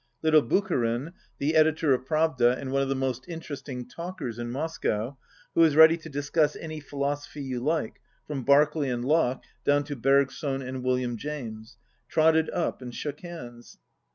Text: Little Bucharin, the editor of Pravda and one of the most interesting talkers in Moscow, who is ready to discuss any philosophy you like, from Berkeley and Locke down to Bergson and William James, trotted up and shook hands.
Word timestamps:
Little 0.23 0.41
Bucharin, 0.41 1.13
the 1.37 1.53
editor 1.55 1.93
of 1.93 2.07
Pravda 2.07 2.57
and 2.57 2.71
one 2.71 2.81
of 2.81 2.89
the 2.89 2.95
most 2.95 3.25
interesting 3.29 3.87
talkers 3.87 4.39
in 4.39 4.49
Moscow, 4.49 5.15
who 5.53 5.63
is 5.63 5.75
ready 5.75 5.95
to 5.97 6.09
discuss 6.09 6.55
any 6.55 6.79
philosophy 6.79 7.43
you 7.43 7.59
like, 7.59 8.01
from 8.25 8.41
Berkeley 8.43 8.89
and 8.89 9.05
Locke 9.05 9.43
down 9.63 9.83
to 9.83 9.95
Bergson 9.95 10.63
and 10.63 10.81
William 10.83 11.17
James, 11.17 11.77
trotted 12.09 12.49
up 12.49 12.81
and 12.81 12.95
shook 12.95 13.19
hands. 13.19 13.77